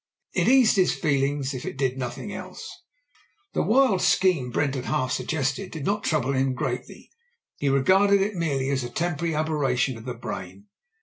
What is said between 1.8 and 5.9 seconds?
nothing else. The wild scheme Brent had half suggested did